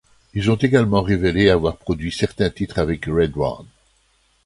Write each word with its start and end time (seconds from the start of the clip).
Ils 0.33 0.49
ont 0.49 0.55
également 0.55 1.03
révélé 1.03 1.51
avoir 1.51 1.77
produit 1.77 2.11
certains 2.11 2.49
titres 2.49 2.79
avec 2.79 3.05
RedOne. 3.05 3.67